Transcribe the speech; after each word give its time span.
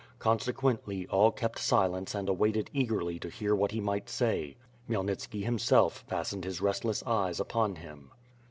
Consequently, 0.17 1.05
all 1.11 1.31
kept 1.31 1.59
silence 1.59 2.15
and 2.15 2.27
awaited 2.27 2.71
eagerly 2.73 3.19
to 3.19 3.29
hear 3.29 3.53
what 3.53 3.69
he 3.69 3.79
might 3.79 4.09
say. 4.09 4.57
Khmyelnitski 4.89 5.43
himself 5.43 6.03
fastened 6.07 6.43
his 6.43 6.59
restless 6.59 7.03
eyes 7.03 7.39
upon 7.39 7.75
him. 7.75 8.09